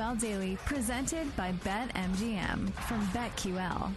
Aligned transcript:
BetQL 0.00 0.18
Daily, 0.18 0.58
presented 0.64 1.36
by 1.36 1.52
BetMGM 1.62 2.72
from 2.88 3.06
BetQL. 3.08 3.92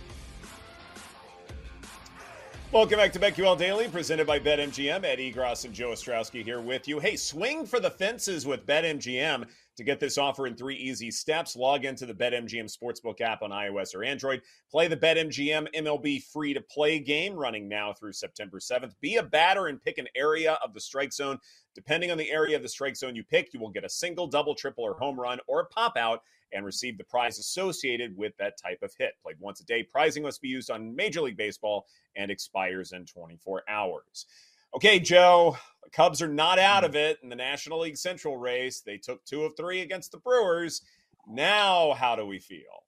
Welcome 2.73 2.97
back 2.97 3.13
to 3.13 3.19
BetQL 3.19 3.57
Daily, 3.57 3.87
presented 3.87 4.27
by 4.27 4.37
BetMGM. 4.37 5.05
Ed 5.05 5.19
Egros 5.19 5.63
and 5.63 5.73
Joe 5.73 5.91
Ostrowski 5.91 6.43
here 6.43 6.59
with 6.59 6.89
you. 6.89 6.99
Hey, 6.99 7.15
swing 7.15 7.65
for 7.65 7.79
the 7.79 7.89
fences 7.89 8.45
with 8.45 8.65
BetMGM. 8.65 9.45
To 9.77 9.83
get 9.83 9.99
this 9.99 10.19
offer 10.19 10.45
in 10.45 10.55
three 10.55 10.75
easy 10.75 11.09
steps, 11.09 11.55
log 11.55 11.83
into 11.83 12.05
the 12.05 12.13
BetMGM 12.13 12.71
Sportsbook 12.71 13.21
app 13.21 13.41
on 13.41 13.49
iOS 13.49 13.95
or 13.95 14.03
Android. 14.03 14.43
Play 14.69 14.87
the 14.87 14.95
BetMGM 14.95 15.73
MLB 15.73 16.23
free 16.25 16.53
to 16.53 16.61
play 16.61 16.99
game 16.99 17.33
running 17.33 17.67
now 17.67 17.91
through 17.91 18.13
September 18.13 18.59
7th. 18.59 18.93
Be 19.01 19.15
a 19.15 19.23
batter 19.23 19.67
and 19.67 19.81
pick 19.81 19.97
an 19.97 20.07
area 20.15 20.59
of 20.63 20.75
the 20.75 20.79
strike 20.79 21.11
zone. 21.11 21.39
Depending 21.73 22.11
on 22.11 22.19
the 22.19 22.29
area 22.29 22.55
of 22.55 22.61
the 22.61 22.69
strike 22.69 22.95
zone 22.95 23.15
you 23.15 23.23
pick, 23.23 23.51
you 23.51 23.59
will 23.59 23.71
get 23.71 23.83
a 23.83 23.89
single, 23.89 24.27
double, 24.27 24.53
triple, 24.53 24.83
or 24.83 24.93
home 24.93 25.19
run 25.19 25.39
or 25.47 25.61
a 25.61 25.65
pop 25.65 25.97
out 25.97 26.21
and 26.53 26.63
receive 26.63 26.99
the 26.99 27.03
prize 27.03 27.39
associated 27.39 28.15
with 28.15 28.37
that 28.37 28.59
type 28.61 28.79
of 28.83 28.93
hit. 28.99 29.13
Played 29.23 29.37
once 29.39 29.59
a 29.59 29.65
day, 29.65 29.81
prizing 29.81 30.21
must 30.21 30.39
be 30.39 30.49
used 30.49 30.69
on 30.69 30.95
Major 30.95 31.21
League 31.21 31.35
Baseball 31.35 31.87
and 32.15 32.29
expires 32.29 32.91
in 32.91 33.05
24 33.05 33.63
hours. 33.67 34.27
Okay, 34.75 34.99
Joe, 34.99 35.55
the 35.83 35.89
Cubs 35.91 36.19
are 36.21 36.27
not 36.27 36.57
out 36.57 36.83
hmm. 36.83 36.89
of 36.89 36.95
it 36.95 37.19
in 37.21 37.29
the 37.29 37.35
National 37.35 37.81
League 37.81 37.97
Central 37.97 38.37
race. 38.37 38.81
They 38.81 38.97
took 38.97 39.23
two 39.25 39.43
of 39.43 39.55
three 39.55 39.81
against 39.81 40.11
the 40.11 40.17
Brewers. 40.17 40.81
Now, 41.27 41.93
how 41.93 42.15
do 42.15 42.25
we 42.25 42.39
feel? 42.39 42.83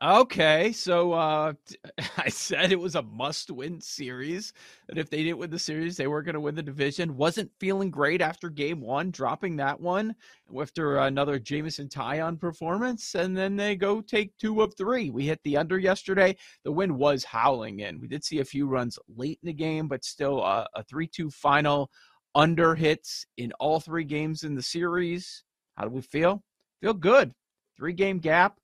Okay, 0.00 0.70
so 0.70 1.12
uh, 1.12 1.54
I 2.18 2.28
said 2.28 2.70
it 2.70 2.78
was 2.78 2.94
a 2.94 3.02
must-win 3.02 3.80
series. 3.80 4.52
That 4.88 4.96
if 4.96 5.10
they 5.10 5.24
didn't 5.24 5.38
win 5.38 5.50
the 5.50 5.58
series, 5.58 5.96
they 5.96 6.06
were 6.06 6.22
going 6.22 6.34
to 6.34 6.40
win 6.40 6.54
the 6.54 6.62
division. 6.62 7.16
Wasn't 7.16 7.50
feeling 7.58 7.90
great 7.90 8.20
after 8.20 8.48
Game 8.48 8.80
One, 8.80 9.10
dropping 9.10 9.56
that 9.56 9.80
one 9.80 10.14
after 10.60 10.98
another 10.98 11.40
Jameson 11.40 11.88
Taillon 11.88 12.38
performance, 12.38 13.16
and 13.16 13.36
then 13.36 13.56
they 13.56 13.74
go 13.74 14.00
take 14.00 14.36
two 14.38 14.62
of 14.62 14.72
three. 14.76 15.10
We 15.10 15.26
hit 15.26 15.40
the 15.42 15.56
under 15.56 15.80
yesterday. 15.80 16.36
The 16.62 16.70
wind 16.70 16.96
was 16.96 17.24
howling 17.24 17.80
in. 17.80 18.00
We 18.00 18.06
did 18.06 18.24
see 18.24 18.38
a 18.38 18.44
few 18.44 18.68
runs 18.68 19.00
late 19.16 19.40
in 19.42 19.48
the 19.48 19.52
game, 19.52 19.88
but 19.88 20.04
still 20.04 20.44
uh, 20.44 20.66
a 20.76 20.84
three-two 20.84 21.30
final. 21.30 21.90
Under 22.34 22.76
hits 22.76 23.26
in 23.36 23.50
all 23.58 23.80
three 23.80 24.04
games 24.04 24.44
in 24.44 24.54
the 24.54 24.62
series. 24.62 25.42
How 25.76 25.84
do 25.84 25.90
we 25.90 26.02
feel? 26.02 26.44
Feel 26.80 26.94
good. 26.94 27.32
Three-game 27.76 28.18
gap 28.20 28.60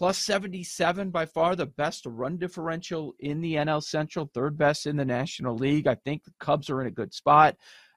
plus 0.00 0.16
77 0.16 1.10
by 1.10 1.26
far 1.26 1.54
the 1.54 1.66
best 1.66 2.06
run 2.06 2.38
differential 2.38 3.14
in 3.18 3.42
the 3.42 3.56
NL 3.56 3.82
Central, 3.82 4.30
third 4.32 4.56
best 4.56 4.86
in 4.86 4.96
the 4.96 5.04
National 5.04 5.54
League. 5.54 5.86
I 5.86 5.94
think 5.94 6.24
the 6.24 6.32
Cubs 6.40 6.70
are 6.70 6.80
in 6.80 6.86
a 6.86 6.90
good 6.90 7.12
spot, 7.12 7.54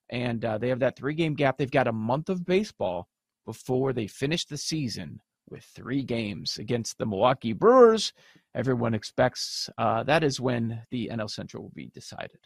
and 0.10 0.44
uh, 0.44 0.58
they 0.58 0.68
have 0.68 0.80
that 0.80 0.98
three 0.98 1.14
game 1.14 1.34
gap. 1.34 1.58
They've 1.58 1.72
got 1.72 1.88
a 1.88 1.94
month 1.94 2.28
of 2.28 2.46
baseball 2.46 3.08
before 3.46 3.94
they 3.94 4.08
finish 4.08 4.44
the 4.44 4.58
season 4.58 5.22
with 5.50 5.64
three 5.64 6.04
games 6.04 6.58
against 6.58 6.98
the 6.98 7.06
Milwaukee 7.06 7.54
Brewers. 7.54 8.12
Everyone 8.54 8.94
expects 8.94 9.70
uh, 9.78 10.04
that 10.04 10.26
is 10.26 10.42
when 10.42 10.82
the 10.92 11.10
NL 11.10 11.30
Central 11.30 11.64
will 11.64 11.72
be 11.74 11.88
decided. 11.88 12.40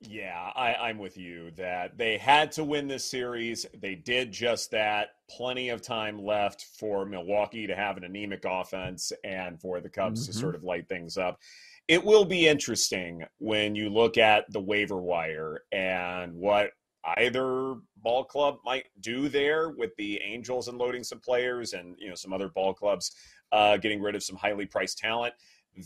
Yeah, 0.00 0.52
I, 0.54 0.90
am 0.90 0.98
with 0.98 1.16
you 1.16 1.50
that 1.56 1.98
they 1.98 2.18
had 2.18 2.52
to 2.52 2.62
win 2.62 2.86
this 2.86 3.04
series. 3.04 3.66
They 3.80 3.96
did 3.96 4.30
just 4.30 4.70
that. 4.70 5.08
Plenty 5.28 5.70
of 5.70 5.82
time 5.82 6.22
left 6.24 6.66
for 6.78 7.04
Milwaukee 7.04 7.66
to 7.66 7.74
have 7.74 7.96
an 7.96 8.04
anemic 8.04 8.44
offense 8.44 9.12
and 9.24 9.60
for 9.60 9.80
the 9.80 9.88
Cubs 9.88 10.22
mm-hmm. 10.22 10.32
to 10.32 10.38
sort 10.38 10.54
of 10.54 10.62
light 10.62 10.88
things 10.88 11.18
up. 11.18 11.40
It 11.88 12.04
will 12.04 12.24
be 12.24 12.46
interesting 12.46 13.24
when 13.38 13.74
you 13.74 13.90
look 13.90 14.18
at 14.18 14.44
the 14.52 14.60
waiver 14.60 14.98
wire 14.98 15.62
and 15.72 16.32
what 16.34 16.70
either 17.16 17.74
ball 17.96 18.24
club 18.24 18.58
might 18.64 18.86
do 19.00 19.28
there 19.28 19.70
with 19.70 19.96
the 19.96 20.20
Angels 20.22 20.68
unloading 20.68 21.02
some 21.02 21.18
players 21.18 21.72
and 21.72 21.96
you 21.98 22.08
know 22.08 22.14
some 22.14 22.32
other 22.32 22.48
ball 22.48 22.74
clubs 22.74 23.12
uh, 23.52 23.76
getting 23.78 24.00
rid 24.00 24.14
of 24.14 24.22
some 24.22 24.36
highly 24.36 24.66
priced 24.66 24.98
talent 24.98 25.34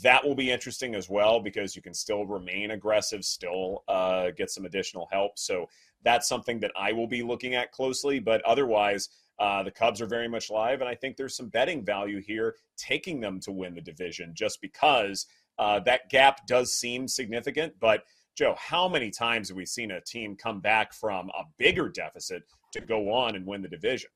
that 0.02 0.24
will 0.24 0.34
be 0.34 0.50
interesting 0.50 0.94
as 0.94 1.08
well 1.10 1.40
because 1.40 1.76
you 1.76 1.82
can 1.82 1.94
still 1.94 2.24
remain 2.24 2.70
aggressive, 2.70 3.24
still 3.24 3.84
uh, 3.88 4.30
get 4.36 4.50
some 4.50 4.64
additional 4.64 5.08
help. 5.12 5.38
So 5.38 5.68
that's 6.02 6.28
something 6.28 6.60
that 6.60 6.72
I 6.76 6.92
will 6.92 7.06
be 7.06 7.22
looking 7.22 7.54
at 7.54 7.72
closely. 7.72 8.18
But 8.18 8.42
otherwise, 8.42 9.10
uh, 9.38 9.62
the 9.62 9.70
Cubs 9.70 10.00
are 10.00 10.06
very 10.06 10.28
much 10.28 10.50
live, 10.50 10.80
and 10.80 10.88
I 10.88 10.94
think 10.94 11.16
there's 11.16 11.36
some 11.36 11.48
betting 11.48 11.84
value 11.84 12.20
here 12.20 12.56
taking 12.76 13.20
them 13.20 13.40
to 13.40 13.52
win 13.52 13.74
the 13.74 13.80
division 13.80 14.32
just 14.34 14.60
because 14.60 15.26
uh, 15.58 15.80
that 15.80 16.08
gap 16.10 16.46
does 16.46 16.72
seem 16.72 17.08
significant. 17.08 17.74
But 17.80 18.04
Joe, 18.36 18.54
how 18.58 18.88
many 18.88 19.10
times 19.10 19.48
have 19.48 19.56
we 19.56 19.66
seen 19.66 19.90
a 19.90 20.00
team 20.00 20.36
come 20.36 20.60
back 20.60 20.92
from 20.92 21.28
a 21.30 21.44
bigger 21.58 21.88
deficit 21.88 22.44
to 22.72 22.80
go 22.80 23.12
on 23.12 23.36
and 23.36 23.46
win 23.46 23.62
the 23.62 23.68
division? 23.68 24.10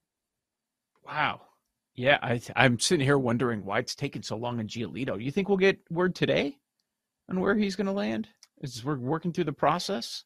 Wow. 1.05 1.43
Yeah, 1.97 2.19
I, 2.23 2.41
I'm 2.55 2.79
sitting 2.79 3.05
here 3.05 3.19
wondering 3.19 3.65
why 3.65 3.79
it's 3.79 3.95
taking 3.95 4.23
so 4.23 4.37
long 4.37 4.61
in 4.61 4.69
Giolito. 4.69 5.19
Do 5.19 5.25
you 5.25 5.31
think 5.31 5.49
we'll 5.49 5.57
get 5.57 5.79
word 5.91 6.15
today 6.15 6.59
on 7.31 7.41
where 7.41 7.55
he's 7.55 7.75
going 7.75 7.87
to 7.87 7.93
land? 7.93 8.29
Is 8.61 8.85
we're 8.85 8.97
working 8.99 9.33
through 9.33 9.45
the 9.45 9.53
process? 9.53 10.25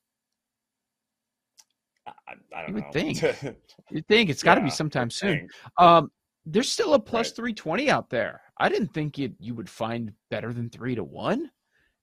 I, 2.07 2.13
I 2.55 2.63
don't 2.63 2.69
you 2.69 2.75
would 2.75 2.85
know. 2.85 2.93
think. 2.93 3.23
you 3.91 4.03
think 4.03 4.31
it's 4.31 4.43
got 4.43 4.57
to 4.57 4.61
Yeah, 4.61 4.65
be 4.67 4.71
sometime 4.71 5.11
soon. 5.11 5.49
Um, 5.79 6.11
there's 6.45 6.71
still 6.71 6.95
a 6.95 6.99
plus 6.99 7.29
Right. 7.29 7.37
320 7.37 7.91
out 7.91 8.11
there. 8.11 8.41
I 8.59 8.69
didn't 8.69 8.93
think 8.93 9.17
you 9.17 9.33
you 9.39 9.55
would 9.55 9.69
find 9.71 10.13
better 10.31 10.53
than 10.53 10.71
three 10.71 10.95
to 10.97 11.05
one. 11.05 11.51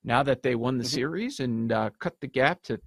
Now 0.04 0.24
that 0.24 0.44
they 0.44 0.56
won 0.56 0.78
the 0.78 0.84
Mhm. 0.86 0.88
series 0.88 1.40
and 1.42 1.72
uh, 1.74 1.90
cut 2.00 2.16
the 2.22 2.28
gap 2.28 2.62
to 2.64 2.80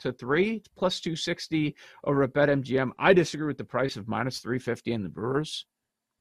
to 0.00 0.12
three 0.12 0.62
plus 0.76 1.00
260 1.00 1.74
over 2.04 2.22
at 2.22 2.32
BetMGM. 2.32 2.92
I 2.98 3.12
disagree 3.12 3.46
with 3.46 3.58
the 3.58 3.64
price 3.64 3.96
of 3.96 4.08
minus 4.08 4.38
350 4.38 4.92
in 4.92 5.02
the 5.02 5.08
Brewers. 5.08 5.66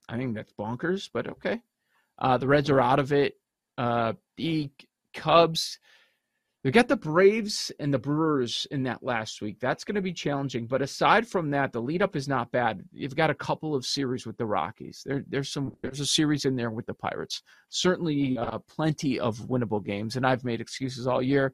I 0.09 0.17
think 0.17 0.35
that's 0.35 0.53
bonkers, 0.53 1.09
but 1.13 1.27
okay. 1.27 1.61
Uh, 2.19 2.38
the 2.38 2.47
Reds 2.47 2.69
are 2.69 2.81
out 2.81 3.00
of 3.00 3.11
it. 3.13 3.35
Uh, 3.77 4.13
the 4.38 4.69
Cubs, 5.13 5.79
They 6.63 6.71
got 6.71 6.88
the 6.88 6.95
Braves 6.95 7.71
and 7.79 7.94
the 7.94 8.00
Brewers 8.00 8.65
in 8.71 8.83
that 8.83 9.03
last 9.03 9.41
week. 9.41 9.59
That's 9.59 9.83
going 9.83 9.95
to 9.95 10.01
be 10.01 10.13
challenging. 10.13 10.65
But 10.65 10.81
aside 10.81 11.27
from 11.27 11.51
that, 11.51 11.73
the 11.73 11.81
lead 11.81 12.01
up 12.01 12.15
is 12.15 12.27
not 12.27 12.51
bad. 12.51 12.83
You've 12.94 13.15
got 13.15 13.29
a 13.29 13.35
couple 13.35 13.75
of 13.75 13.85
series 13.85 14.25
with 14.25 14.38
the 14.38 14.45
Rockies. 14.45 15.03
There, 15.05 15.25
there's 15.27 15.50
some. 15.50 15.75
There's 15.81 16.00
a 16.00 16.05
series 16.05 16.45
in 16.45 16.55
there 16.55 16.71
with 16.71 16.85
the 16.85 16.94
Pirates. 16.94 17.41
Certainly, 17.69 18.38
uh, 18.38 18.59
plenty 18.59 19.19
of 19.19 19.38
winnable 19.39 19.83
games. 19.83 20.15
And 20.15 20.25
I've 20.25 20.45
made 20.45 20.61
excuses 20.61 21.05
all 21.05 21.21
year 21.21 21.53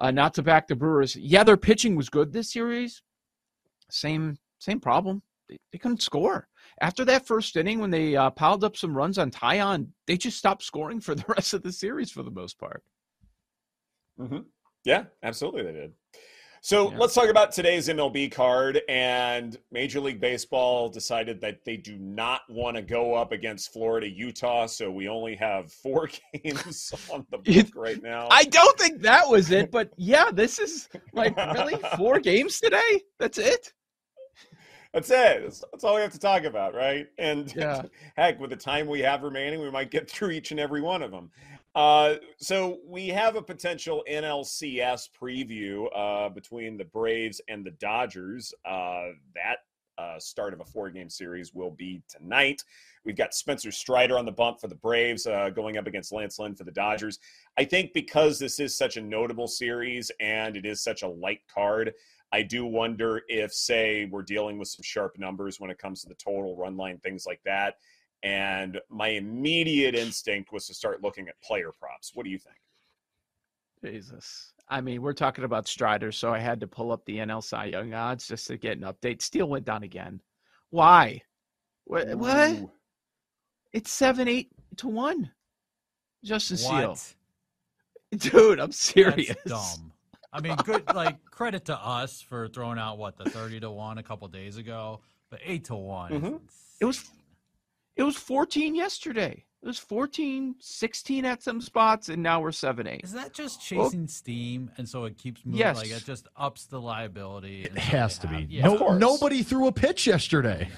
uh, 0.00 0.10
not 0.10 0.34
to 0.34 0.42
back 0.42 0.66
the 0.66 0.74
Brewers. 0.74 1.14
Yeah, 1.14 1.44
their 1.44 1.56
pitching 1.56 1.94
was 1.94 2.08
good 2.08 2.32
this 2.32 2.52
series. 2.52 3.02
Same, 3.90 4.36
same 4.58 4.80
problem. 4.80 5.22
They, 5.50 5.58
they 5.72 5.78
couldn't 5.78 6.02
score 6.02 6.46
after 6.80 7.04
that 7.06 7.26
first 7.26 7.56
inning 7.56 7.80
when 7.80 7.90
they 7.90 8.14
uh, 8.16 8.30
piled 8.30 8.62
up 8.62 8.76
some 8.76 8.96
runs 8.96 9.18
on 9.18 9.30
Taillon. 9.30 9.88
They 10.06 10.16
just 10.16 10.38
stopped 10.38 10.62
scoring 10.62 11.00
for 11.00 11.14
the 11.14 11.24
rest 11.28 11.54
of 11.54 11.62
the 11.62 11.72
series 11.72 12.10
for 12.10 12.22
the 12.22 12.30
most 12.30 12.58
part. 12.58 12.82
Mm-hmm. 14.18 14.40
Yeah, 14.84 15.04
absolutely, 15.22 15.62
they 15.62 15.72
did. 15.72 15.92
So 16.62 16.90
Yeah. 16.90 16.98
let's 16.98 17.14
talk 17.14 17.28
about 17.30 17.52
today's 17.52 17.88
MLB 17.88 18.30
card. 18.30 18.82
And 18.88 19.56
Major 19.72 19.98
League 19.98 20.20
Baseball 20.20 20.88
decided 20.90 21.40
that 21.40 21.64
they 21.64 21.76
do 21.78 21.96
not 21.96 22.42
want 22.50 22.76
to 22.76 22.82
go 22.82 23.14
up 23.14 23.32
against 23.32 23.72
Florida, 23.72 24.08
Utah. 24.08 24.66
So 24.66 24.90
we 24.90 25.08
only 25.08 25.34
have 25.36 25.72
four 25.82 26.08
games 26.44 26.92
on 27.12 27.26
the 27.30 27.38
book 27.38 27.74
right 27.74 28.02
now. 28.02 28.28
I 28.30 28.44
don't 28.44 28.78
think 28.78 29.00
that 29.02 29.28
was 29.28 29.50
it, 29.50 29.70
but 29.70 29.90
yeah, 29.96 30.30
this 30.30 30.58
is 30.58 30.88
like 31.14 31.36
really 31.36 31.78
four 31.96 32.20
games 32.20 32.60
today. 32.60 33.00
That's 33.18 33.38
it. 33.38 33.72
That's 34.92 35.10
it. 35.10 35.42
That's, 35.42 35.64
that's 35.72 35.84
all 35.84 35.94
we 35.94 36.00
have 36.00 36.12
to 36.12 36.18
talk 36.18 36.44
about, 36.44 36.74
right? 36.74 37.06
And 37.18 37.54
Yeah. 37.54 37.82
heck, 38.16 38.40
with 38.40 38.50
the 38.50 38.56
time 38.56 38.88
we 38.88 39.00
have 39.00 39.22
remaining, 39.22 39.60
we 39.60 39.70
might 39.70 39.90
get 39.90 40.10
through 40.10 40.30
each 40.30 40.50
and 40.50 40.58
every 40.58 40.80
one 40.80 41.02
of 41.02 41.10
them. 41.10 41.30
Uh, 41.74 42.16
so 42.38 42.78
we 42.84 43.08
have 43.08 43.36
a 43.36 43.42
potential 43.42 44.04
NLCS 44.10 45.08
preview 45.20 45.86
uh, 45.94 46.28
between 46.28 46.76
the 46.76 46.84
Braves 46.84 47.40
and 47.48 47.64
the 47.64 47.70
Dodgers. 47.72 48.52
Uh, 48.64 49.10
that 49.34 49.58
uh, 50.00 50.18
start 50.18 50.52
of 50.52 50.60
a 50.60 50.64
four-game 50.64 51.10
series 51.10 51.54
will 51.54 51.70
be 51.70 52.02
tonight. 52.08 52.64
We've 53.04 53.16
got 53.16 53.34
Spencer 53.34 53.70
Strider 53.70 54.18
on 54.18 54.24
the 54.24 54.32
bump 54.32 54.60
for 54.60 54.68
the 54.68 54.74
Braves, 54.74 55.26
uh, 55.26 55.50
going 55.50 55.76
up 55.76 55.86
against 55.86 56.12
Lance 56.12 56.38
Lynn 56.38 56.54
for 56.54 56.64
the 56.64 56.72
Dodgers. 56.72 57.18
I 57.56 57.64
think 57.64 57.92
because 57.92 58.38
this 58.38 58.58
is 58.58 58.76
such 58.76 58.96
a 58.96 59.00
notable 59.00 59.46
series 59.46 60.10
and 60.20 60.56
it 60.56 60.66
is 60.66 60.82
such 60.82 61.02
a 61.02 61.08
light 61.08 61.40
card, 61.52 61.92
I 62.32 62.42
do 62.42 62.64
wonder 62.64 63.22
if, 63.28 63.52
say, 63.52 64.08
we're 64.10 64.22
dealing 64.22 64.58
with 64.58 64.68
some 64.68 64.82
sharp 64.82 65.18
numbers 65.18 65.58
when 65.58 65.70
it 65.70 65.78
comes 65.78 66.02
to 66.02 66.08
the 66.08 66.14
total 66.14 66.56
run 66.56 66.76
line, 66.76 66.98
things 66.98 67.26
like 67.26 67.40
that. 67.44 67.74
And 68.22 68.80
my 68.88 69.08
immediate 69.08 69.94
instinct 69.94 70.52
was 70.52 70.66
to 70.66 70.74
start 70.74 71.02
looking 71.02 71.28
at 71.28 71.40
player 71.42 71.72
props. 71.78 72.12
What 72.14 72.24
do 72.24 72.30
you 72.30 72.38
think? 72.38 72.56
Jesus. 73.84 74.52
I 74.68 74.80
mean, 74.80 75.02
we're 75.02 75.14
talking 75.14 75.44
about 75.44 75.66
Strider, 75.66 76.12
so 76.12 76.32
I 76.32 76.38
had 76.38 76.60
to 76.60 76.68
pull 76.68 76.92
up 76.92 77.04
the 77.04 77.16
NL 77.16 77.42
Cy 77.42 77.66
Young 77.66 77.92
odds 77.94 78.28
just 78.28 78.46
to 78.48 78.56
get 78.56 78.78
an 78.78 78.84
update. 78.84 79.22
Steele 79.22 79.48
went 79.48 79.64
down 79.64 79.82
again. 79.82 80.20
Why? 80.68 81.22
What? 81.84 82.16
what? 82.16 82.70
It's 83.72 83.90
seven, 83.90 84.28
eight 84.28 84.50
to 84.76 84.88
one. 84.88 85.30
Justin 86.22 86.56
Steele. 86.58 86.98
Dude, 88.16 88.60
I'm 88.60 88.72
serious. 88.72 89.28
That's 89.28 89.78
dumb. 89.78 89.89
I 90.32 90.40
mean, 90.40 90.56
good. 90.64 90.84
Like 90.94 91.24
credit 91.24 91.64
to 91.66 91.76
us 91.76 92.20
for 92.22 92.48
throwing 92.48 92.78
out 92.78 92.98
what 92.98 93.16
the 93.16 93.28
thirty 93.28 93.58
to 93.60 93.70
one 93.70 93.98
a 93.98 94.02
couple 94.02 94.28
days 94.28 94.56
ago, 94.56 95.00
but 95.30 95.40
eight 95.44 95.64
to 95.64 95.74
one. 95.74 96.12
is 96.12 96.22
Mhm. 96.22 96.40
It 96.80 96.84
was 96.84 97.10
it 97.96 98.02
was 98.04 98.16
14 98.16 98.74
yesterday. 98.74 99.44
It 99.62 99.66
was 99.66 99.78
14, 99.78 100.54
16 100.58 101.26
at 101.26 101.42
some 101.42 101.60
spots, 101.60 102.08
and 102.08 102.22
now 102.22 102.40
we're 102.40 102.50
7, 102.52 102.86
8. 102.86 103.02
Is 103.04 103.12
that 103.12 103.34
just 103.34 103.60
Well- 103.72 103.90
chasing 103.90 104.08
steam, 104.08 104.70
and 104.78 104.88
so 104.88 105.04
it 105.04 105.18
keeps 105.18 105.44
moving? 105.44 105.58
Yes. 105.58 105.76
Like 105.76 105.90
it 105.90 106.04
just 106.06 106.28
ups 106.34 106.64
the 106.64 106.80
liability. 106.80 107.64
It 107.64 107.74
so 107.74 107.80
has 107.80 108.18
they 108.20 108.28
to 108.28 108.34
be. 108.46 108.54
Yeah, 108.54 108.62
no, 108.68 108.86
Of 108.88 108.98
nobody 108.98 109.42
threw 109.42 109.66
a 109.66 109.72
pitch 109.72 110.06
yesterday. 110.06 110.70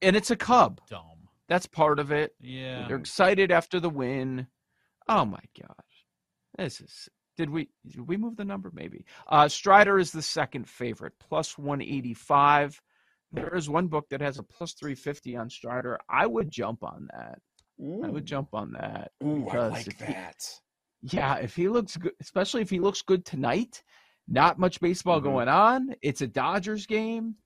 And 0.00 0.16
it's 0.16 0.30
a 0.30 0.36
Cub. 0.36 0.80
dumb. 0.88 1.28
That's 1.48 1.66
part 1.66 1.98
of 1.98 2.10
it. 2.10 2.34
Yeah. 2.40 2.88
They're 2.88 2.96
excited 2.96 3.50
after 3.50 3.78
the 3.80 3.90
win. 3.90 4.46
Oh 5.08 5.26
my 5.26 5.42
gosh. 5.60 6.06
This 6.56 6.80
is 6.80 7.08
did 7.36 7.50
we 7.50 7.68
did 7.88 8.06
we 8.06 8.16
move 8.16 8.36
the 8.36 8.44
number? 8.44 8.70
Maybe. 8.74 9.04
Uh 9.28 9.48
Strider 9.48 9.98
is 9.98 10.10
the 10.12 10.22
second 10.22 10.68
favorite, 10.68 11.14
plus 11.18 11.56
185. 11.58 12.80
There 13.32 13.54
is 13.54 13.68
one 13.70 13.86
book 13.86 14.08
that 14.10 14.20
has 14.20 14.38
a 14.38 14.42
plus 14.42 14.72
350 14.74 15.36
on 15.36 15.48
Strider. 15.48 15.98
I 16.08 16.26
would 16.26 16.50
jump 16.50 16.82
on 16.84 17.08
that. 17.16 17.38
I 18.04 18.08
would 18.10 18.26
jump 18.26 18.50
on 18.52 18.72
that. 18.72 19.10
Ooh, 19.24 19.42
I 19.42 19.44
because 19.44 19.72
like 19.72 19.86
if 19.88 20.00
he- 20.00 21.16
Yeah, 21.16 21.36
if 21.36 21.56
he 21.56 21.68
looks 21.68 21.96
good, 21.96 22.12
especially 22.20 22.62
if 22.62 22.70
he 22.70 22.78
looks 22.78 23.02
good 23.02 23.24
tonight, 23.24 23.82
not 24.28 24.58
much 24.58 24.80
baseball 24.80 25.20
Mhm. 25.20 25.24
going 25.24 25.48
on. 25.48 25.94
It's 26.02 26.20
a 26.20 26.26
Dodgers 26.28 26.86
game. 26.86 27.36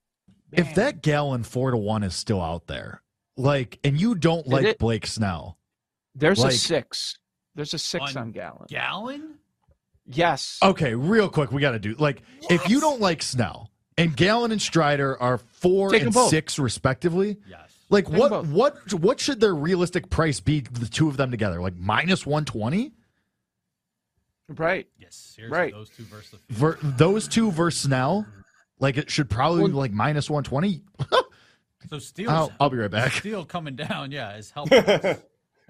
If 0.51 0.75
that 0.75 1.01
Gallen 1.01 1.43
four 1.43 1.71
to 1.71 1.77
one 1.77 2.03
is 2.03 2.15
still 2.15 2.41
out 2.41 2.67
there, 2.67 3.01
like, 3.35 3.79
and 3.83 3.99
you 3.99 4.13
don't 4.15 4.45
Is 4.45 4.51
like 4.53 4.65
it? 4.65 4.79
Blake 4.79 5.07
Snell, 5.07 5.57
there's 6.13 6.39
like- 6.39 6.53
a 6.53 6.55
six. 6.57 7.17
There's 7.55 7.73
a 7.73 7.79
six 7.79 8.15
On 8.15 8.23
on 8.23 8.31
Gallen. 8.31 8.67
Gallen? 8.69 9.39
Yes. 10.07 10.57
okay, 10.63 10.95
real 10.95 11.29
quick, 11.29 11.51
we 11.51 11.61
got 11.61 11.71
to 11.71 11.79
do 11.79 11.95
like 11.99 12.21
if 12.49 12.69
you 12.69 12.79
don't 12.79 13.01
like 13.01 13.21
Snell 13.21 13.69
and 13.97 14.15
Gallen 14.15 14.51
and 14.51 14.61
Strider 14.61 15.21
are 15.21 15.37
four 15.37 15.89
Take 15.91 16.01
'em 16.03 16.07
and 16.15 16.29
six 16.29 16.57
respectively, 16.57 17.37
Yes. 17.49 17.71
like 17.89 18.05
Take 18.05 18.13
'em 18.15 18.19
what 18.19 18.45
what 18.47 18.93
what 18.93 19.19
should 19.19 19.39
their 19.41 19.53
realistic 19.55 20.09
price 20.09 20.39
be? 20.39 20.61
The 20.61 20.85
two 20.87 21.09
of 21.09 21.17
them 21.17 21.29
together, 21.31 21.61
like 21.61 21.75
minus 21.75 22.25
one 22.25 22.45
twenty. 22.45 22.93
Right. 24.49 24.87
Yes. 24.97 25.15
Seriously, 25.35 25.57
Right. 25.57 25.73
those 25.73 25.89
two 25.89 26.03
versus 26.03 26.31
the 26.31 26.37
field. 26.53 26.57
Ver- 26.79 26.79
those 26.81 27.27
two 27.27 27.51
versus 27.51 27.81
Snell, 27.81 28.25
like 28.79 28.95
it 28.97 29.11
should 29.11 29.29
probably 29.29 29.65
be 29.65 29.73
like 29.73 29.91
minus 29.91 30.29
one 30.29 30.43
twenty. 30.43 30.81
So 31.89 31.99
Steele. 31.99 32.29
I'll, 32.29 32.51
I'll 32.59 32.69
be 32.69 32.75
right 32.75 32.91
back. 32.91 33.13
Steele 33.13 33.45
coming 33.45 33.77
down, 33.77 34.11
yeah, 34.11 34.35
is 34.35 34.51
helping. 34.55 34.83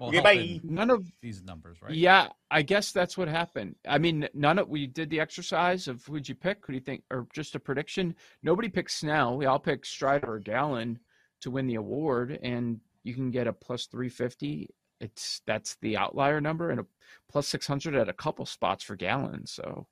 well, 0.00 0.08
Okay, 0.10 0.20
bye. 0.20 0.60
None 0.62 0.90
of 0.90 1.10
these 1.20 1.42
numbers, 1.42 1.78
right? 1.82 1.92
Yeah, 1.92 2.28
I 2.50 2.62
guess 2.62 2.92
that's 2.92 3.18
what 3.18 3.28
happened. 3.28 3.74
I 3.86 3.98
mean, 3.98 4.28
none 4.34 4.58
of 4.58 4.68
we 4.68 4.86
did 4.86 5.10
the 5.10 5.20
exercise 5.20 5.88
of 5.88 6.04
who'd 6.04 6.28
you 6.28 6.34
pick? 6.34 6.64
Who 6.66 6.72
do 6.72 6.78
you 6.78 6.84
think, 6.84 7.02
or 7.10 7.26
just 7.34 7.54
a 7.54 7.60
prediction? 7.60 8.14
Nobody 8.42 8.68
picked 8.68 8.90
Snell. 8.92 9.36
We 9.36 9.46
all 9.46 9.58
picked 9.58 9.86
Strider 9.86 10.34
or 10.34 10.38
Gallen 10.38 10.98
to 11.40 11.50
win 11.50 11.66
the 11.66 11.76
award, 11.76 12.38
and 12.42 12.80
you 13.04 13.14
can 13.14 13.30
get 13.30 13.46
a 13.46 13.52
plus 13.52 13.86
three 13.86 14.08
fifty. 14.08 14.68
It's 15.00 15.42
that's 15.46 15.76
the 15.82 15.96
outlier 15.96 16.40
number, 16.40 16.70
and 16.70 16.80
a 16.80 16.86
plus 17.28 17.46
six 17.48 17.66
hundred 17.66 17.94
at 17.94 18.08
a 18.08 18.12
couple 18.12 18.46
spots 18.46 18.82
for 18.84 18.96
Gallen. 18.96 19.46
So, 19.46 19.86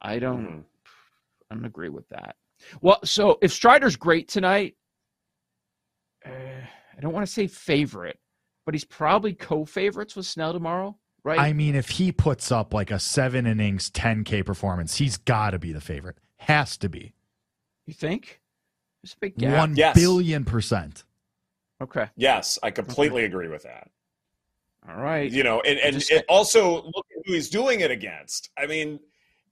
I 0.00 0.18
don't, 0.18 0.46
Mhm. 0.46 0.64
I 1.50 1.54
don't 1.54 1.64
agree 1.66 1.90
with 1.90 2.08
that. 2.08 2.36
Well, 2.80 3.00
so 3.04 3.38
if 3.42 3.52
Strider's 3.52 3.96
great 3.96 4.28
tonight, 4.28 4.76
uh, 6.24 6.30
I 6.30 7.00
don't 7.00 7.12
want 7.12 7.26
to 7.26 7.32
say 7.32 7.46
favorite, 7.46 8.18
but 8.70 8.74
he's 8.76 8.84
probably 8.84 9.32
co-favorites 9.34 10.14
with 10.14 10.24
Snell 10.26 10.52
tomorrow, 10.52 10.96
right? 11.24 11.40
I 11.40 11.52
mean, 11.52 11.74
if 11.74 11.88
he 11.88 12.12
puts 12.12 12.52
up 12.52 12.72
like 12.72 12.92
a 12.92 13.00
seven 13.00 13.44
innings, 13.44 13.90
ten 13.90 14.22
K 14.22 14.44
performance, 14.44 14.94
he's 14.96 15.16
got 15.16 15.50
to 15.50 15.58
be 15.58 15.72
the 15.72 15.80
favorite. 15.80 16.18
Has 16.36 16.76
to 16.76 16.88
be 16.88 17.12
You 17.86 17.94
think? 17.94 18.40
There's 19.02 19.14
a 19.14 19.18
big 19.18 19.36
gap. 19.36 19.58
one 19.58 19.74
Yes. 19.74 19.96
billion 19.96 20.44
percent. 20.44 21.02
Okay. 21.82 22.06
Yes, 22.14 22.60
I 22.62 22.70
completely 22.70 23.24
agree 23.24 23.48
with 23.48 23.64
that. 23.64 23.90
All 24.88 25.02
right. 25.02 25.28
You 25.32 25.42
know, 25.42 25.62
and, 25.62 25.76
and 25.80 25.94
Just- 25.96 26.12
it 26.12 26.24
also 26.28 26.82
look 26.84 27.06
at 27.16 27.22
who 27.26 27.32
he's 27.32 27.50
doing 27.50 27.80
it 27.80 27.90
against. 27.90 28.50
I 28.56 28.66
mean, 28.66 29.00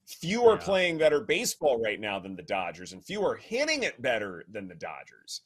few 0.07 0.45
are 0.45 0.55
Yeah. 0.59 0.63
playing 0.65 0.99
better 0.99 1.23
baseball 1.23 1.83
right 1.83 1.99
now 1.99 2.21
than 2.21 2.37
the 2.37 2.43
Dodgers, 2.45 2.93
and 2.93 3.05
few 3.05 3.25
are 3.27 3.35
hitting 3.35 3.83
it 3.83 4.01
better 4.01 4.45
than 4.49 4.69
the 4.69 4.77
Dodgers. 4.77 5.41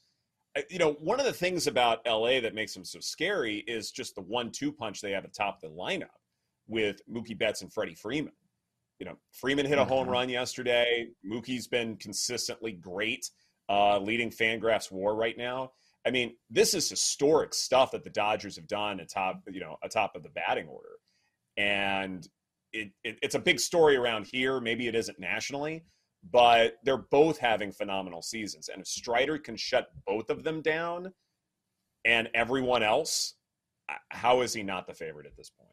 You 0.69 0.79
know, 0.79 0.93
one 0.95 1.19
of 1.19 1.25
the 1.27 1.33
things 1.33 1.67
about 1.67 2.01
LA 2.07 2.41
that 2.41 2.55
makes 2.55 2.75
them 2.75 2.85
so 2.85 3.01
scary 3.01 3.59
is 3.67 3.91
just 3.91 4.15
the 4.15 4.21
one-two 4.21 4.73
punch 4.73 5.01
they 5.01 5.13
have 5.13 5.25
at 5.25 5.33
top 5.33 5.57
of 5.63 5.71
the 5.71 5.77
lineup 5.77 6.09
with 6.67 7.01
Mookie 7.11 7.39
Betts 7.39 7.63
and 7.63 7.73
Freddie 7.73 7.95
Freeman. 7.95 8.35
You 8.99 9.07
know, 9.07 9.17
Freeman 9.33 9.67
hit 9.67 9.79
a 9.79 9.85
home 9.85 10.07
Mhm. 10.07 10.11
run 10.13 10.29
yesterday. 10.29 11.09
Mookie's 11.25 11.67
been 11.67 11.97
consistently 11.97 12.73
great, 12.73 13.31
uh, 13.69 13.99
leading 13.99 14.31
Fangraphs 14.31 14.91
WAR 14.93 15.15
right 15.15 15.37
now. 15.37 15.73
I 16.05 16.11
mean, 16.11 16.37
this 16.51 16.75
is 16.75 16.89
historic 16.89 17.55
stuff 17.55 17.91
that 17.93 18.05
the 18.05 18.11
Dodgers 18.11 18.57
have 18.57 18.67
done 18.67 19.01
atop, 19.01 19.43
you 19.51 19.61
know, 19.61 19.79
atop 19.83 20.15
of 20.17 20.23
the 20.23 20.29
batting 20.31 20.69
order, 20.69 20.99
and 21.57 22.29
it, 22.73 22.93
it 23.05 23.19
it's 23.23 23.35
a 23.35 23.39
big 23.41 23.59
story 23.61 23.97
around 23.97 24.27
here. 24.27 24.61
Maybe 24.61 24.87
it 24.89 24.95
isn't 24.95 25.19
nationally, 25.19 25.85
but 26.31 26.79
they're 26.85 26.97
both 26.97 27.39
having 27.39 27.73
phenomenal 27.73 28.23
seasons. 28.23 28.69
And 28.69 28.81
if 28.81 28.87
Strider 28.87 29.39
can 29.39 29.57
shut 29.57 29.89
both 30.07 30.31
of 30.31 30.45
them 30.45 30.63
down, 30.63 31.13
and 32.05 32.29
everyone 32.35 32.83
else, 32.83 33.35
how 34.11 34.41
is 34.41 34.53
he 34.53 34.63
not 34.63 34.87
the 34.87 34.95
favorite 34.95 35.27
at 35.27 35.37
this 35.37 35.51
point? 35.51 35.71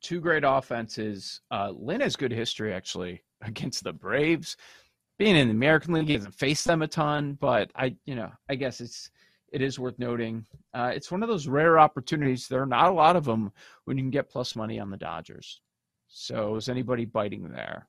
Two 0.00 0.20
great 0.20 0.44
offenses. 0.44 1.40
Uh, 1.50 1.72
Lynn 1.74 2.00
has 2.00 2.16
good 2.16 2.32
history 2.32 2.72
actually 2.72 3.22
against 3.42 3.84
the 3.84 3.92
Braves. 3.92 4.56
Being 5.18 5.36
in 5.36 5.48
the 5.48 5.54
American 5.54 5.94
League, 5.94 6.08
he 6.08 6.12
hasn't 6.12 6.34
faced 6.34 6.66
them 6.66 6.82
a 6.82 6.88
ton, 6.88 7.38
but 7.40 7.70
I, 7.74 7.96
you 8.04 8.14
know, 8.14 8.30
I 8.50 8.54
guess 8.54 8.80
it's 8.80 9.10
it 9.52 9.62
is 9.62 9.78
worth 9.78 9.98
noting. 9.98 10.44
Uh, 10.74 10.92
it's 10.94 11.10
one 11.10 11.22
of 11.22 11.28
those 11.28 11.46
rare 11.46 11.78
opportunities. 11.78 12.48
There 12.48 12.60
are 12.60 12.66
not 12.66 12.90
a 12.90 12.94
lot 12.94 13.16
of 13.16 13.24
them 13.24 13.52
when 13.84 13.96
you 13.96 14.02
can 14.02 14.10
get 14.10 14.28
plus 14.28 14.56
money 14.56 14.78
on 14.78 14.90
the 14.90 14.96
Dodgers. 14.98 15.62
So 16.08 16.56
is 16.56 16.68
anybody 16.68 17.06
biting 17.06 17.50
there? 17.50 17.88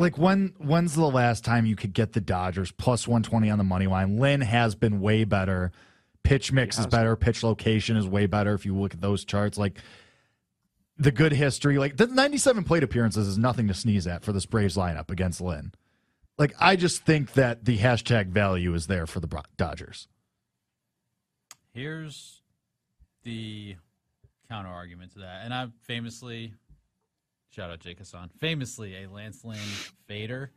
Like 0.00 0.16
when 0.16 0.54
when's 0.56 0.94
the 0.94 1.04
last 1.04 1.44
time 1.44 1.66
you 1.66 1.76
could 1.76 1.92
get 1.92 2.14
the 2.14 2.22
Dodgers 2.22 2.72
plus 2.72 3.06
120 3.06 3.50
on 3.50 3.58
the 3.58 3.64
money 3.64 3.86
line? 3.86 4.16
Lynn 4.16 4.40
has 4.40 4.74
been 4.74 5.02
way 5.02 5.24
better. 5.24 5.72
Pitch 6.22 6.52
mix 6.52 6.78
is 6.78 6.86
better. 6.86 7.16
Pitch 7.16 7.42
location 7.42 7.98
is 7.98 8.06
way 8.06 8.24
better. 8.24 8.54
If 8.54 8.64
you 8.64 8.74
look 8.74 8.94
at 8.94 9.02
those 9.02 9.26
charts, 9.26 9.58
like 9.58 9.78
the 10.96 11.10
good 11.10 11.32
history, 11.32 11.76
like 11.76 11.98
the 11.98 12.06
97 12.06 12.64
plate 12.64 12.82
appearances 12.82 13.28
is 13.28 13.36
nothing 13.36 13.68
to 13.68 13.74
sneeze 13.74 14.06
at 14.06 14.24
for 14.24 14.32
this 14.32 14.46
Braves 14.46 14.74
lineup 14.74 15.10
against 15.10 15.40
Lynn. 15.40 15.72
Like 16.38 16.54
I 16.58 16.76
just 16.76 17.04
think 17.04 17.34
that 17.34 17.66
the 17.66 17.76
hashtag 17.76 18.28
value 18.28 18.72
is 18.72 18.86
there 18.86 19.06
for 19.06 19.20
the 19.20 19.42
Dodgers. 19.58 20.08
Here's 21.74 22.40
the 23.22 23.76
counter 24.48 24.70
argument 24.70 25.12
to 25.12 25.18
that, 25.18 25.42
and 25.44 25.52
I 25.52 25.68
famously 25.82 26.54
Shout 27.50 27.70
out 27.70 27.80
Jake 27.80 27.98
Hassan. 27.98 28.30
Famously 28.38 29.02
a 29.02 29.08
Lance 29.08 29.44
Lynn 29.44 29.58
fader. 30.06 30.52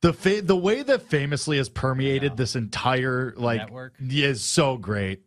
The 0.00 0.12
fa- 0.12 0.42
the 0.42 0.56
way 0.56 0.82
that 0.82 1.02
famously 1.02 1.58
has 1.58 1.68
permeated 1.68 2.32
yeah. 2.32 2.36
this 2.36 2.56
entire 2.56 3.34
like 3.36 3.58
network 3.58 3.94
is 4.00 4.42
so 4.42 4.76
great. 4.76 5.22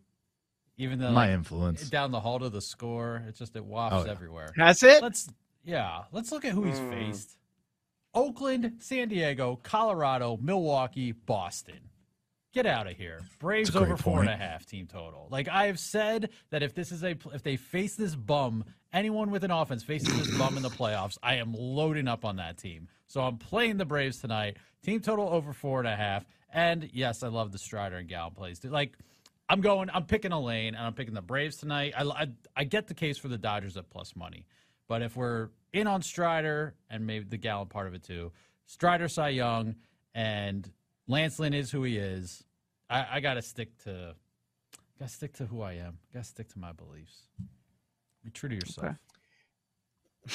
Even 0.76 0.98
though 1.00 1.10
my 1.10 1.26
like, 1.26 1.34
influence 1.34 1.88
down 1.88 2.12
the 2.12 2.20
hall 2.20 2.38
to 2.38 2.48
the 2.48 2.60
score, 2.60 3.22
it's 3.28 3.38
just 3.38 3.56
it 3.56 3.64
wafts 3.64 3.96
oh, 3.96 4.04
yeah. 4.04 4.10
everywhere. 4.10 4.52
That's 4.56 4.82
it. 4.82 5.02
Let's 5.02 5.28
yeah, 5.64 6.02
let's 6.12 6.32
look 6.32 6.44
at 6.44 6.52
who 6.52 6.64
he's 6.64 6.78
mm. 6.78 6.90
faced. 6.90 7.36
Oakland, 8.14 8.78
San 8.78 9.08
Diego, 9.08 9.60
Colorado, 9.62 10.38
Milwaukee, 10.40 11.12
Boston. 11.12 11.90
Get 12.54 12.66
out 12.66 12.86
of 12.86 12.96
here. 12.96 13.20
Braves 13.38 13.76
over 13.76 13.96
four 13.96 14.18
point. 14.18 14.30
and 14.30 14.40
a 14.40 14.44
half 14.44 14.64
team 14.66 14.86
total. 14.86 15.28
Like 15.30 15.48
I 15.48 15.66
have 15.66 15.78
said 15.78 16.30
that 16.50 16.62
if 16.62 16.74
this 16.74 16.90
is 16.90 17.04
a 17.04 17.16
if 17.32 17.42
they 17.42 17.56
face 17.56 17.94
this 17.94 18.14
bum, 18.14 18.64
anyone 18.92 19.30
with 19.30 19.44
an 19.44 19.50
offense 19.50 19.82
faces 19.82 20.16
this 20.18 20.36
bum 20.38 20.56
in 20.56 20.62
the 20.62 20.68
playoffs, 20.68 21.18
I 21.22 21.36
am 21.36 21.54
loading 21.54 22.08
up 22.08 22.24
on 22.24 22.36
that 22.36 22.58
team. 22.58 22.88
So 23.06 23.22
I'm 23.22 23.38
playing 23.38 23.76
the 23.78 23.84
Braves 23.84 24.20
tonight. 24.20 24.56
Team 24.82 25.00
total 25.00 25.28
over 25.28 25.52
four 25.52 25.78
and 25.80 25.88
a 25.88 25.96
half. 25.96 26.24
And 26.52 26.88
yes, 26.92 27.22
I 27.22 27.28
love 27.28 27.52
the 27.52 27.58
Strider 27.58 27.96
and 27.96 28.08
Gallen 28.08 28.34
plays. 28.34 28.64
Like 28.64 28.96
I'm 29.48 29.60
going, 29.60 29.88
I'm 29.92 30.04
picking 30.04 30.32
a 30.32 30.40
lane, 30.40 30.74
and 30.74 30.84
I'm 30.84 30.92
picking 30.92 31.14
the 31.14 31.22
Braves 31.22 31.56
tonight. 31.56 31.94
I, 31.96 32.04
I, 32.04 32.26
I 32.54 32.64
get 32.64 32.86
the 32.86 32.94
case 32.94 33.16
for 33.16 33.28
the 33.28 33.38
Dodgers 33.38 33.76
at 33.76 33.88
plus 33.88 34.14
money, 34.14 34.46
but 34.88 35.02
if 35.02 35.16
we're 35.16 35.48
in 35.72 35.86
on 35.86 36.02
Strider 36.02 36.74
and 36.90 37.06
maybe 37.06 37.24
the 37.24 37.38
Gallen 37.38 37.68
part 37.68 37.86
of 37.86 37.94
it 37.94 38.02
too, 38.02 38.32
Strider, 38.66 39.08
Cy 39.08 39.30
Young, 39.30 39.76
and 40.14 40.70
Lance 41.06 41.38
Lynn 41.38 41.54
is 41.54 41.70
who 41.70 41.82
he 41.82 41.96
is. 41.96 42.44
I, 42.90 43.06
I 43.12 43.20
got 43.20 43.34
to 43.34 43.42
stick 43.42 43.76
to, 43.84 44.14
got 44.98 45.08
to 45.08 45.14
stick 45.14 45.34
to 45.34 45.46
who 45.46 45.62
I 45.62 45.74
am. 45.74 45.98
Got 46.12 46.24
to 46.24 46.28
stick 46.28 46.48
to 46.52 46.58
my 46.58 46.72
beliefs. 46.72 47.22
Be 48.28 48.32
true 48.32 48.50
to 48.50 48.54
yourself. 48.54 48.96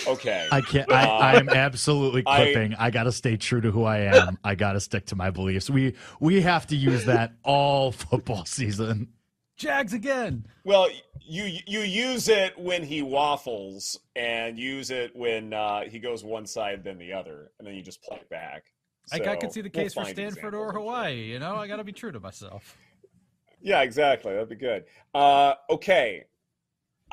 Okay. 0.07 0.12
okay. 0.12 0.47
I 0.51 0.62
can't. 0.62 0.91
I, 0.91 1.03
uh, 1.03 1.12
I 1.12 1.33
am 1.35 1.47
absolutely 1.47 2.23
clipping. 2.27 2.73
I, 2.73 2.88
I 2.88 2.89
got 2.89 3.03
to 3.03 3.12
stay 3.12 3.38
true 3.38 3.62
to 3.62 3.69
who 3.69 3.83
I 3.83 4.00
am. 4.00 4.39
I 4.43 4.55
got 4.55 4.73
to 4.73 4.79
stick 4.79 5.05
to 5.07 5.15
my 5.15 5.29
beliefs. 5.29 5.69
We 5.69 5.93
we 6.19 6.41
have 6.41 6.65
to 6.67 6.75
use 6.75 7.05
that 7.05 7.33
all 7.43 7.91
football 7.91 8.45
season. 8.45 9.09
Jags 9.57 9.93
again. 9.93 10.47
Well, 10.63 10.88
you 11.21 11.59
you 11.67 11.81
use 11.81 12.29
it 12.29 12.57
when 12.57 12.81
he 12.81 13.03
waffles, 13.03 14.00
and 14.15 14.57
use 14.57 14.89
it 14.89 15.15
when 15.15 15.53
uh, 15.53 15.81
he 15.81 16.00
goes 16.00 16.23
one 16.23 16.47
side 16.47 16.83
then 16.83 16.97
the 16.97 17.13
other, 17.13 17.51
and 17.59 17.67
then 17.67 17.75
you 17.75 17.83
just 17.83 18.01
play 18.01 18.17
it 18.17 18.29
back. 18.29 18.63
So 19.05 19.17
like 19.17 19.27
I 19.27 19.35
could 19.35 19.51
see 19.51 19.62
the 19.62 19.69
case 19.69 19.95
we'll 19.95 20.05
for 20.05 20.12
Stanford 20.12 20.55
or 20.55 20.73
Hawaii. 20.73 21.25
You 21.25 21.38
know, 21.38 21.57
I 21.57 21.67
got 21.67 21.75
to 21.75 21.83
be 21.83 21.91
true 21.91 22.12
to 22.12 22.19
myself. 22.19 22.75
Yeah, 23.65 23.81
exactly. 23.81 24.33
That'd 24.33 24.50
be 24.50 24.55
good. 24.55 24.83
Uh, 25.15 25.53
okay, 25.69 26.25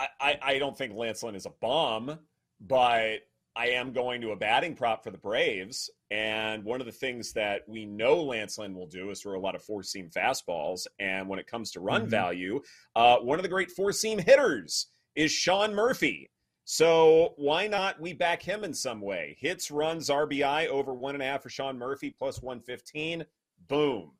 I, 0.00 0.08
I, 0.20 0.38
I 0.42 0.58
don't 0.58 0.76
think 0.76 0.94
Lance 0.94 1.22
Lynn 1.22 1.34
is 1.34 1.46
a 1.46 1.52
bomb, 1.60 2.18
but 2.60 3.18
I 3.54 3.66
am 3.66 3.92
going 3.92 4.22
to 4.22 4.30
a 4.30 4.36
batting 4.36 4.74
prop 4.74 5.04
for 5.04 5.10
the 5.10 5.18
Braves. 5.18 5.90
And 6.10 6.64
one 6.64 6.80
of 6.80 6.86
the 6.86 6.92
things 6.92 7.32
that 7.34 7.68
we 7.68 7.84
know 7.84 8.22
Lance 8.22 8.58
Lynn 8.58 8.74
will 8.74 8.86
do 8.86 9.10
is 9.10 9.20
throw 9.20 9.38
a 9.38 9.40
lot 9.40 9.54
of 9.54 9.62
four 9.62 9.82
seam 9.82 10.08
fastballs. 10.08 10.86
And 10.98 11.28
when 11.28 11.38
it 11.38 11.46
comes 11.46 11.70
to 11.72 11.80
run 11.80 12.02
mm-hmm. 12.02 12.10
value, 12.10 12.60
uh, 12.96 13.18
one 13.18 13.38
of 13.38 13.42
the 13.42 13.48
great 13.48 13.70
four 13.70 13.92
seam 13.92 14.18
hitters 14.18 14.86
is 15.14 15.30
Sean 15.30 15.74
Murphy. 15.74 16.30
So 16.64 17.34
why 17.36 17.66
not 17.66 18.00
we 18.00 18.12
back 18.12 18.42
him 18.42 18.64
in 18.64 18.72
some 18.72 19.00
way? 19.00 19.36
Hits, 19.40 19.70
runs, 19.70 20.08
RBI 20.08 20.68
over 20.68 20.94
one 20.94 21.14
and 21.14 21.22
a 21.22 21.26
half 21.26 21.42
for 21.42 21.50
Sean 21.50 21.76
Murphy 21.76 22.14
plus 22.16 22.40
115. 22.40 23.24
Boom. 23.68 24.12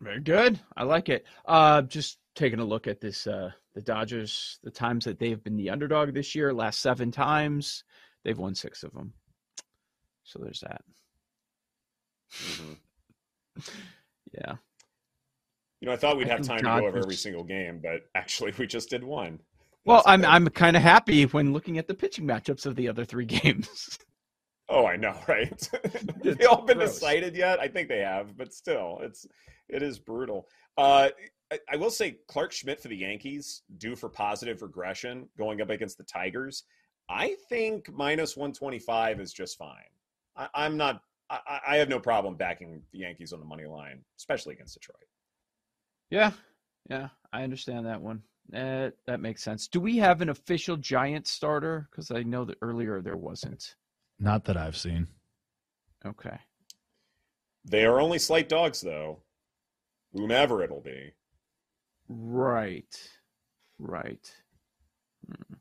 Very 0.00 0.20
good. 0.20 0.58
I 0.76 0.84
like 0.84 1.08
it. 1.08 1.26
Uh, 1.44 1.82
just 1.82 2.18
taking 2.40 2.58
a 2.58 2.64
look 2.64 2.86
at 2.86 3.00
this, 3.00 3.26
uh, 3.26 3.50
the 3.74 3.82
Dodgers, 3.82 4.58
the 4.64 4.70
times 4.70 5.04
that 5.04 5.18
they've 5.18 5.42
been 5.42 5.56
the 5.56 5.70
underdog 5.70 6.14
this 6.14 6.34
year, 6.34 6.52
last 6.52 6.80
seven 6.80 7.10
times, 7.10 7.84
They've 8.24 8.38
won 8.38 8.54
six 8.54 8.82
of 8.82 8.92
them. 8.92 9.14
So 10.24 10.38
there's 10.42 10.60
that. 10.60 10.82
Mm-hmm. 12.34 13.60
yeah. 14.32 14.54
You 15.80 15.86
know, 15.86 15.92
I 15.92 15.96
thought 15.96 16.18
we'd 16.18 16.28
I 16.28 16.32
have 16.32 16.42
time 16.42 16.58
to 16.58 16.64
go 16.64 16.86
over 16.86 16.98
every 16.98 17.14
single 17.14 17.44
game, 17.44 17.80
but 17.82 18.02
actually, 18.14 18.52
we 18.58 18.66
just 18.66 18.90
did 18.90 19.02
one. 19.02 19.40
Well, 19.86 20.02
That's 20.04 20.08
I'm. 20.08 20.24
I'm 20.26 20.48
kind 20.48 20.76
of 20.76 20.82
happy 20.82 21.24
when 21.24 21.54
looking 21.54 21.78
at 21.78 21.88
the 21.88 21.94
pitching 21.94 22.26
matchups 22.26 22.66
of 22.66 22.76
the 22.76 22.88
other 22.88 23.06
three 23.06 23.24
games. 23.42 23.98
Oh, 24.68 24.86
I 24.86 24.96
know, 24.96 25.18
right? 25.28 25.68
have 25.82 26.38
they 26.38 26.44
all 26.44 26.62
been 26.62 26.76
gross. 26.76 26.94
decided 26.94 27.34
yet? 27.34 27.58
I 27.58 27.68
think 27.68 27.88
they 27.88 28.00
have, 28.00 28.36
but 28.36 28.52
still, 28.52 28.98
it's 29.00 29.26
it 29.70 29.82
is 29.82 29.98
brutal. 29.98 30.46
Uh, 30.76 31.08
I, 31.52 31.58
I 31.72 31.76
will 31.76 31.90
say 31.90 32.18
Clarke 32.28 32.52
Schmidt 32.52 32.80
for 32.80 32.88
the 32.88 32.96
Yankees 32.96 33.62
due 33.78 33.96
for 33.96 34.08
positive 34.08 34.62
regression 34.62 35.28
going 35.36 35.60
up 35.60 35.70
against 35.70 35.98
the 35.98 36.04
Tigers. 36.04 36.64
I 37.08 37.36
think 37.48 37.92
minus 37.92 38.36
one 38.36 38.52
twenty 38.52 38.78
five 38.78 39.20
is 39.20 39.32
just 39.32 39.58
fine. 39.58 39.90
I, 40.36 40.48
I'm 40.54 40.76
not. 40.76 41.02
I, 41.28 41.60
I 41.68 41.76
have 41.76 41.88
no 41.88 42.00
problem 42.00 42.34
backing 42.34 42.82
the 42.92 42.98
Yankees 42.98 43.32
on 43.32 43.40
the 43.40 43.46
money 43.46 43.66
line, 43.66 44.02
especially 44.18 44.54
against 44.54 44.74
Detroit. 44.74 44.96
yeah, 46.10 46.32
yeah, 46.88 47.08
I 47.32 47.42
understand 47.42 47.86
that 47.86 48.00
one. 48.00 48.22
Uh, 48.54 48.90
that 49.06 49.20
makes 49.20 49.44
sense. 49.44 49.68
Do 49.68 49.80
we 49.80 49.96
have 49.98 50.22
an 50.22 50.28
official 50.28 50.76
Giant 50.76 51.28
starter? 51.28 51.88
Because 51.90 52.10
I 52.10 52.24
know 52.24 52.44
that 52.46 52.58
earlier 52.62 53.00
there 53.00 53.16
wasn't. 53.16 53.76
Not 54.18 54.44
that 54.46 54.56
I've 54.56 54.76
seen. 54.76 55.06
Okay. 56.04 56.36
They 57.64 57.84
are 57.84 58.00
only 58.00 58.18
slight 58.18 58.48
dogs, 58.48 58.80
though. 58.80 59.22
Whomever 60.12 60.64
it'll 60.64 60.80
be. 60.80 61.12
Right. 62.10 62.96
Right. 63.78 64.32
Hmm. 65.26 65.54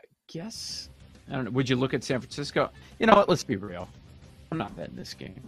I 0.00 0.04
guess. 0.26 0.88
I 1.30 1.34
don't 1.34 1.44
know. 1.44 1.50
Would 1.50 1.68
you 1.68 1.76
look 1.76 1.92
at 1.92 2.02
San 2.02 2.20
Francisco? 2.20 2.70
You 2.98 3.06
know 3.06 3.14
what? 3.14 3.28
Let's 3.28 3.44
be 3.44 3.56
real. 3.56 3.88
I'm 4.50 4.56
not 4.56 4.74
betting 4.74 4.96
this 4.96 5.12
game. 5.12 5.40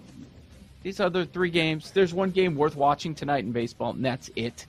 These 0.82 1.00
other 1.00 1.24
three 1.24 1.50
games, 1.50 1.90
there's 1.90 2.12
one 2.12 2.30
game 2.30 2.56
worth 2.56 2.76
watching 2.76 3.14
tonight 3.14 3.44
in 3.44 3.52
baseball, 3.52 3.90
and 3.90 4.04
that's 4.04 4.30
it. 4.36 4.66